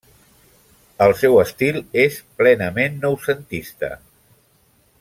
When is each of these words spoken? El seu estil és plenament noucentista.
El 1.07 1.13
seu 1.19 1.35
estil 1.43 1.77
és 2.05 2.17
plenament 2.41 2.99
noucentista. 3.05 3.93